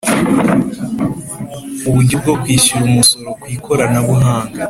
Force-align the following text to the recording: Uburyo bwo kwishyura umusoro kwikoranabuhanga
Uburyo 1.87 2.15
bwo 2.21 2.33
kwishyura 2.41 2.83
umusoro 2.91 3.29
kwikoranabuhanga 3.41 4.57